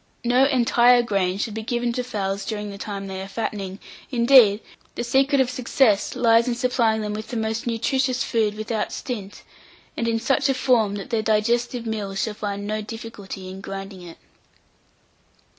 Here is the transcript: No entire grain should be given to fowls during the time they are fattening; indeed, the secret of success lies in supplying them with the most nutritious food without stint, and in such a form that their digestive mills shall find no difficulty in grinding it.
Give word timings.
No 0.25 0.45
entire 0.45 1.03
grain 1.03 1.37
should 1.37 1.53
be 1.53 1.61
given 1.61 1.93
to 1.93 2.03
fowls 2.03 2.43
during 2.43 2.71
the 2.71 2.79
time 2.79 3.05
they 3.05 3.21
are 3.21 3.27
fattening; 3.27 3.77
indeed, 4.09 4.59
the 4.95 5.03
secret 5.03 5.39
of 5.39 5.47
success 5.47 6.15
lies 6.15 6.47
in 6.47 6.55
supplying 6.55 7.01
them 7.01 7.13
with 7.13 7.27
the 7.27 7.37
most 7.37 7.67
nutritious 7.67 8.23
food 8.23 8.55
without 8.55 8.91
stint, 8.91 9.43
and 9.95 10.07
in 10.07 10.17
such 10.19 10.49
a 10.49 10.55
form 10.55 10.95
that 10.95 11.11
their 11.11 11.21
digestive 11.21 11.85
mills 11.85 12.19
shall 12.23 12.33
find 12.33 12.65
no 12.65 12.81
difficulty 12.81 13.47
in 13.47 13.61
grinding 13.61 14.01
it. 14.01 14.17